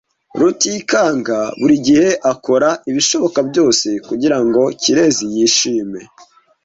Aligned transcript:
Rutikanga 0.39 1.39
buri 1.59 1.75
gihe 1.85 2.09
akora 2.31 2.69
ibishoboka 2.89 3.39
byose 3.49 3.87
kugirango 4.07 4.61
Kirezi 4.81 5.25
yishime. 5.35 6.01